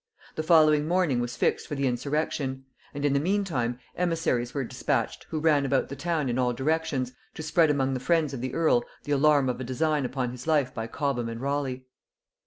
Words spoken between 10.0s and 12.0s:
upon his life by Cobham and Raleigh.